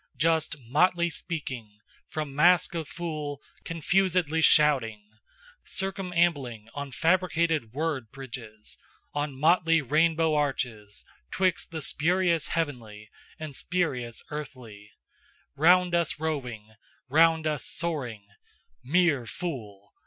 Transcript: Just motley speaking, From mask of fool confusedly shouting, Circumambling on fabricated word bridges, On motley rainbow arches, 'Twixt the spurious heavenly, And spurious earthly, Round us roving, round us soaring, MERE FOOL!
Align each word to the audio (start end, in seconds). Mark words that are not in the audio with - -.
Just 0.17 0.55
motley 0.59 1.11
speaking, 1.11 1.77
From 2.07 2.33
mask 2.33 2.73
of 2.73 2.87
fool 2.87 3.39
confusedly 3.63 4.41
shouting, 4.41 5.07
Circumambling 5.63 6.69
on 6.73 6.91
fabricated 6.91 7.73
word 7.73 8.09
bridges, 8.09 8.79
On 9.13 9.39
motley 9.39 9.79
rainbow 9.79 10.33
arches, 10.33 11.05
'Twixt 11.29 11.69
the 11.69 11.83
spurious 11.83 12.47
heavenly, 12.47 13.11
And 13.37 13.55
spurious 13.55 14.23
earthly, 14.31 14.89
Round 15.55 15.93
us 15.93 16.19
roving, 16.19 16.73
round 17.07 17.45
us 17.45 17.63
soaring, 17.63 18.25
MERE 18.83 19.27
FOOL! 19.27 19.93